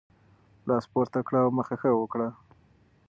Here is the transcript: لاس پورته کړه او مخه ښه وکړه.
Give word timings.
لاس 0.67 0.85
پورته 0.93 1.19
کړه 1.27 1.39
او 1.45 1.49
مخه 1.57 1.75
ښه 1.81 1.91
وکړه. 1.95 2.27